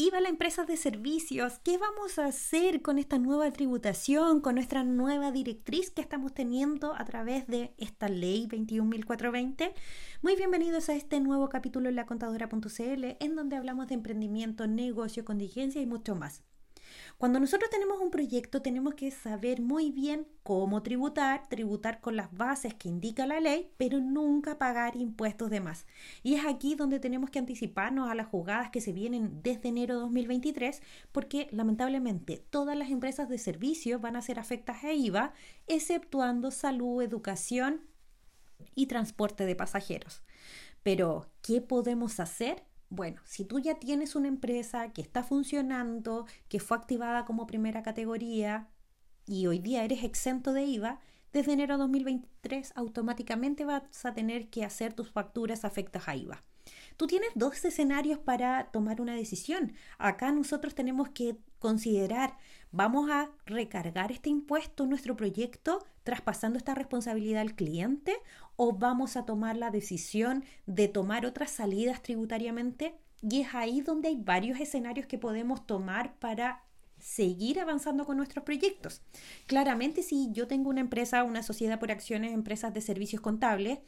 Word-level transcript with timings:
IVA 0.00 0.22
la 0.22 0.30
empresa 0.30 0.64
de 0.64 0.78
servicios. 0.78 1.58
¿Qué 1.62 1.76
vamos 1.76 2.18
a 2.18 2.24
hacer 2.24 2.80
con 2.80 2.98
esta 2.98 3.18
nueva 3.18 3.50
tributación, 3.52 4.40
con 4.40 4.54
nuestra 4.54 4.82
nueva 4.82 5.30
directriz 5.30 5.90
que 5.90 6.00
estamos 6.00 6.32
teniendo 6.32 6.94
a 6.94 7.04
través 7.04 7.46
de 7.48 7.74
esta 7.76 8.08
ley 8.08 8.48
21.420? 8.48 9.74
Muy 10.22 10.36
bienvenidos 10.36 10.88
a 10.88 10.94
este 10.94 11.20
nuevo 11.20 11.50
capítulo 11.50 11.90
en 11.90 11.96
la 11.96 12.06
contadora.cl 12.06 13.04
en 13.20 13.36
donde 13.36 13.56
hablamos 13.56 13.88
de 13.88 13.94
emprendimiento, 13.96 14.66
negocio, 14.66 15.26
contingencia 15.26 15.82
y 15.82 15.86
mucho 15.86 16.14
más. 16.14 16.44
Cuando 17.20 17.38
nosotros 17.38 17.68
tenemos 17.68 18.00
un 18.00 18.10
proyecto 18.10 18.62
tenemos 18.62 18.94
que 18.94 19.10
saber 19.10 19.60
muy 19.60 19.92
bien 19.92 20.26
cómo 20.42 20.82
tributar, 20.82 21.46
tributar 21.50 22.00
con 22.00 22.16
las 22.16 22.32
bases 22.32 22.72
que 22.72 22.88
indica 22.88 23.26
la 23.26 23.40
ley, 23.40 23.70
pero 23.76 24.00
nunca 24.00 24.56
pagar 24.56 24.96
impuestos 24.96 25.50
de 25.50 25.60
más. 25.60 25.84
Y 26.22 26.36
es 26.36 26.46
aquí 26.46 26.76
donde 26.76 26.98
tenemos 26.98 27.28
que 27.28 27.38
anticiparnos 27.38 28.10
a 28.10 28.14
las 28.14 28.26
jugadas 28.26 28.70
que 28.70 28.80
se 28.80 28.94
vienen 28.94 29.42
desde 29.42 29.68
enero 29.68 29.96
de 29.96 30.00
2023, 30.00 30.80
porque 31.12 31.46
lamentablemente 31.50 32.42
todas 32.48 32.74
las 32.74 32.88
empresas 32.88 33.28
de 33.28 33.36
servicios 33.36 34.00
van 34.00 34.16
a 34.16 34.22
ser 34.22 34.38
afectadas 34.38 34.84
a 34.84 34.94
IVA, 34.94 35.34
exceptuando 35.66 36.50
salud, 36.50 37.02
educación 37.02 37.82
y 38.74 38.86
transporte 38.86 39.44
de 39.44 39.56
pasajeros. 39.56 40.22
Pero, 40.82 41.26
¿qué 41.42 41.60
podemos 41.60 42.18
hacer? 42.18 42.64
Bueno, 42.90 43.20
si 43.24 43.44
tú 43.44 43.60
ya 43.60 43.76
tienes 43.76 44.16
una 44.16 44.26
empresa 44.26 44.92
que 44.92 45.00
está 45.00 45.22
funcionando, 45.22 46.26
que 46.48 46.58
fue 46.58 46.76
activada 46.76 47.24
como 47.24 47.46
primera 47.46 47.84
categoría 47.84 48.68
y 49.26 49.46
hoy 49.46 49.60
día 49.60 49.84
eres 49.84 50.02
exento 50.02 50.52
de 50.52 50.64
IVA, 50.64 51.00
desde 51.32 51.52
enero 51.52 51.74
de 51.74 51.82
2023 51.82 52.72
automáticamente 52.74 53.64
vas 53.64 54.04
a 54.04 54.12
tener 54.12 54.50
que 54.50 54.64
hacer 54.64 54.92
tus 54.92 55.08
facturas 55.08 55.64
afectas 55.64 56.08
a 56.08 56.16
IVA. 56.16 56.42
Tú 56.96 57.06
tienes 57.06 57.30
dos 57.36 57.64
escenarios 57.64 58.18
para 58.18 58.72
tomar 58.72 59.00
una 59.00 59.14
decisión. 59.14 59.72
Acá 59.98 60.32
nosotros 60.32 60.74
tenemos 60.74 61.10
que 61.10 61.36
considerar, 61.60 62.38
¿vamos 62.72 63.10
a 63.10 63.30
recargar 63.46 64.12
este 64.12 64.30
impuesto 64.30 64.84
en 64.84 64.90
nuestro 64.90 65.16
proyecto 65.16 65.84
traspasando 66.04 66.58
esta 66.58 66.74
responsabilidad 66.74 67.40
al 67.40 67.54
cliente 67.54 68.16
o 68.56 68.72
vamos 68.72 69.16
a 69.16 69.24
tomar 69.24 69.56
la 69.56 69.70
decisión 69.70 70.44
de 70.66 70.88
tomar 70.88 71.26
otras 71.26 71.50
salidas 71.50 72.02
tributariamente? 72.02 72.94
Y 73.22 73.42
es 73.42 73.54
ahí 73.54 73.80
donde 73.80 74.08
hay 74.08 74.16
varios 74.16 74.60
escenarios 74.60 75.06
que 75.06 75.18
podemos 75.18 75.66
tomar 75.66 76.14
para 76.18 76.64
seguir 76.98 77.60
avanzando 77.60 78.06
con 78.06 78.16
nuestros 78.16 78.44
proyectos. 78.44 79.02
Claramente, 79.46 80.02
si 80.02 80.30
yo 80.32 80.46
tengo 80.46 80.70
una 80.70 80.80
empresa, 80.80 81.24
una 81.24 81.42
sociedad 81.42 81.78
por 81.78 81.90
acciones, 81.90 82.32
empresas 82.32 82.72
de 82.72 82.80
servicios 82.80 83.20
contables, 83.20 83.80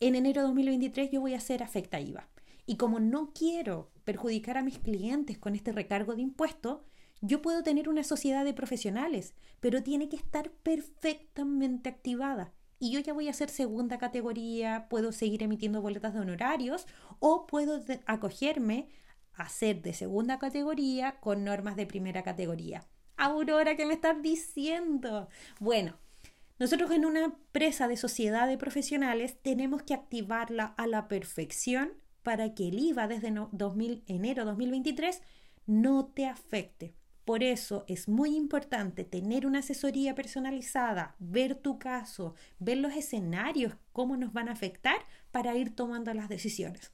en 0.00 0.14
enero 0.14 0.40
de 0.40 0.48
2023 0.48 1.10
yo 1.10 1.20
voy 1.20 1.34
a 1.34 1.38
hacer 1.38 1.62
afecta 1.62 2.00
IVA. 2.00 2.28
Y 2.66 2.76
como 2.76 3.00
no 3.00 3.32
quiero 3.32 3.90
perjudicar 4.04 4.56
a 4.56 4.62
mis 4.62 4.78
clientes 4.78 5.38
con 5.38 5.54
este 5.54 5.72
recargo 5.72 6.14
de 6.14 6.22
impuestos, 6.22 6.80
yo 7.20 7.42
puedo 7.42 7.62
tener 7.62 7.88
una 7.88 8.04
sociedad 8.04 8.44
de 8.44 8.54
profesionales, 8.54 9.34
pero 9.60 9.82
tiene 9.82 10.08
que 10.08 10.16
estar 10.16 10.50
perfectamente 10.50 11.88
activada. 11.88 12.52
Y 12.78 12.92
yo 12.92 13.00
ya 13.00 13.12
voy 13.12 13.28
a 13.28 13.34
ser 13.34 13.50
segunda 13.50 13.98
categoría, 13.98 14.86
puedo 14.88 15.12
seguir 15.12 15.42
emitiendo 15.42 15.82
boletas 15.82 16.14
de 16.14 16.20
honorarios 16.20 16.86
o 17.18 17.46
puedo 17.46 17.84
acogerme 18.06 18.88
a 19.34 19.48
ser 19.48 19.82
de 19.82 19.92
segunda 19.92 20.38
categoría 20.38 21.20
con 21.20 21.44
normas 21.44 21.76
de 21.76 21.86
primera 21.86 22.22
categoría. 22.22 22.86
Aurora, 23.16 23.76
¿qué 23.76 23.84
me 23.84 23.94
estás 23.94 24.22
diciendo? 24.22 25.28
Bueno, 25.58 25.98
nosotros 26.58 26.90
en 26.90 27.04
una 27.04 27.24
empresa 27.24 27.86
de 27.86 27.98
sociedad 27.98 28.48
de 28.48 28.56
profesionales 28.56 29.36
tenemos 29.42 29.82
que 29.82 29.92
activarla 29.92 30.74
a 30.78 30.86
la 30.86 31.06
perfección 31.06 31.92
para 32.22 32.54
que 32.54 32.68
el 32.68 32.78
IVA 32.78 33.08
desde 33.08 33.30
2000, 33.52 34.04
enero 34.06 34.46
2023 34.46 35.22
no 35.66 36.06
te 36.06 36.26
afecte. 36.26 36.94
Por 37.24 37.42
eso 37.42 37.84
es 37.86 38.08
muy 38.08 38.36
importante 38.36 39.04
tener 39.04 39.46
una 39.46 39.60
asesoría 39.60 40.14
personalizada, 40.14 41.14
ver 41.18 41.54
tu 41.54 41.78
caso, 41.78 42.34
ver 42.58 42.78
los 42.78 42.94
escenarios, 42.94 43.74
cómo 43.92 44.16
nos 44.16 44.32
van 44.32 44.48
a 44.48 44.52
afectar 44.52 44.96
para 45.30 45.54
ir 45.56 45.74
tomando 45.74 46.12
las 46.14 46.28
decisiones. 46.28 46.92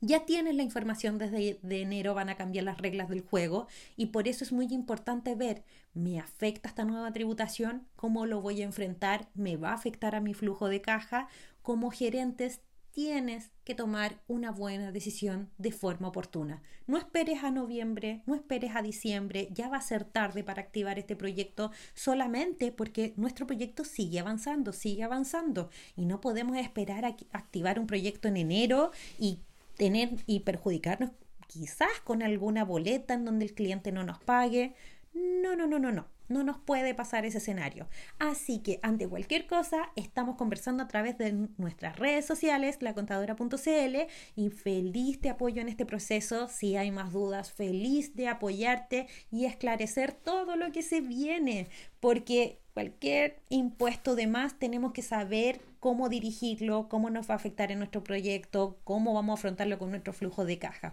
Ya 0.00 0.24
tienes 0.24 0.54
la 0.54 0.62
información 0.62 1.18
desde 1.18 1.58
de 1.60 1.82
enero, 1.82 2.14
van 2.14 2.28
a 2.28 2.36
cambiar 2.36 2.64
las 2.64 2.78
reglas 2.78 3.08
del 3.08 3.20
juego 3.20 3.66
y 3.96 4.06
por 4.06 4.28
eso 4.28 4.44
es 4.44 4.52
muy 4.52 4.66
importante 4.66 5.34
ver, 5.34 5.64
¿me 5.92 6.20
afecta 6.20 6.68
esta 6.68 6.84
nueva 6.84 7.12
tributación? 7.12 7.88
¿Cómo 7.96 8.24
lo 8.24 8.40
voy 8.40 8.62
a 8.62 8.64
enfrentar? 8.64 9.28
¿Me 9.34 9.56
va 9.56 9.70
a 9.70 9.74
afectar 9.74 10.14
a 10.14 10.20
mi 10.20 10.34
flujo 10.34 10.68
de 10.68 10.80
caja? 10.80 11.26
Como 11.62 11.90
gerentes 11.90 12.60
tienes 12.98 13.52
que 13.62 13.76
tomar 13.76 14.18
una 14.26 14.50
buena 14.50 14.90
decisión 14.90 15.50
de 15.56 15.70
forma 15.70 16.08
oportuna. 16.08 16.64
No 16.88 16.98
esperes 16.98 17.44
a 17.44 17.52
noviembre, 17.52 18.24
no 18.26 18.34
esperes 18.34 18.74
a 18.74 18.82
diciembre, 18.82 19.50
ya 19.52 19.68
va 19.68 19.76
a 19.76 19.82
ser 19.82 20.02
tarde 20.02 20.42
para 20.42 20.62
activar 20.62 20.98
este 20.98 21.14
proyecto 21.14 21.70
solamente 21.94 22.72
porque 22.72 23.14
nuestro 23.16 23.46
proyecto 23.46 23.84
sigue 23.84 24.18
avanzando, 24.18 24.72
sigue 24.72 25.04
avanzando 25.04 25.70
y 25.94 26.06
no 26.06 26.20
podemos 26.20 26.56
esperar 26.56 27.04
a 27.04 27.14
activar 27.30 27.78
un 27.78 27.86
proyecto 27.86 28.26
en 28.26 28.36
enero 28.36 28.90
y 29.16 29.38
tener 29.76 30.16
y 30.26 30.40
perjudicarnos 30.40 31.12
quizás 31.46 32.00
con 32.02 32.24
alguna 32.24 32.64
boleta 32.64 33.14
en 33.14 33.24
donde 33.24 33.44
el 33.44 33.54
cliente 33.54 33.92
no 33.92 34.02
nos 34.02 34.18
pague. 34.18 34.74
No, 35.14 35.54
no, 35.54 35.68
no, 35.68 35.78
no, 35.78 35.92
no. 35.92 36.17
No 36.28 36.44
nos 36.44 36.58
puede 36.58 36.94
pasar 36.94 37.24
ese 37.24 37.38
escenario. 37.38 37.88
Así 38.18 38.60
que 38.60 38.80
ante 38.82 39.08
cualquier 39.08 39.46
cosa, 39.46 39.90
estamos 39.96 40.36
conversando 40.36 40.82
a 40.82 40.88
través 40.88 41.18
de 41.18 41.32
nuestras 41.56 41.98
redes 41.98 42.26
sociales, 42.26 42.78
lacontadora.cl, 42.80 43.96
y 44.36 44.50
feliz 44.50 45.20
de 45.20 45.30
apoyo 45.30 45.60
en 45.60 45.68
este 45.68 45.86
proceso. 45.86 46.48
Si 46.48 46.76
hay 46.76 46.90
más 46.90 47.12
dudas, 47.12 47.52
feliz 47.52 48.14
de 48.14 48.28
apoyarte 48.28 49.08
y 49.30 49.46
esclarecer 49.46 50.12
todo 50.12 50.56
lo 50.56 50.72
que 50.72 50.82
se 50.82 51.00
viene, 51.00 51.68
porque 52.00 52.60
cualquier 52.78 53.40
impuesto 53.48 54.14
de 54.14 54.28
más 54.28 54.56
tenemos 54.56 54.92
que 54.92 55.02
saber 55.02 55.60
cómo 55.80 56.08
dirigirlo, 56.08 56.88
cómo 56.88 57.10
nos 57.10 57.28
va 57.28 57.34
a 57.34 57.36
afectar 57.36 57.72
en 57.72 57.78
nuestro 57.78 58.04
proyecto, 58.04 58.78
cómo 58.84 59.14
vamos 59.14 59.32
a 59.32 59.38
afrontarlo 59.40 59.80
con 59.80 59.90
nuestro 59.90 60.12
flujo 60.12 60.44
de 60.44 60.60
caja. 60.60 60.92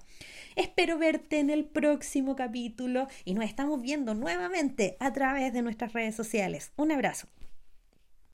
Espero 0.55 0.97
verte 0.97 1.37
en 1.37 1.51
el 1.51 1.63
próximo 1.63 2.35
capítulo 2.35 3.05
y 3.23 3.35
nos 3.35 3.45
estamos 3.45 3.83
viendo 3.83 4.15
nuevamente 4.15 4.97
a 4.99 5.13
través 5.13 5.53
de 5.53 5.61
nuestras 5.61 5.93
redes 5.93 6.15
sociales. 6.15 6.71
Un 6.75 6.91
abrazo. 6.91 7.27